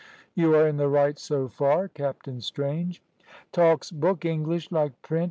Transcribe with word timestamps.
"You 0.33 0.55
are 0.55 0.67
in 0.67 0.77
the 0.77 0.87
right 0.87 1.15
so 1.19 1.47
far, 1.47 1.87
Captain 1.87 2.41
Strange" 2.41 3.03
"Talks 3.51 3.91
book 3.91 4.25
English 4.25 4.71
like 4.71 4.99
print. 5.03 5.19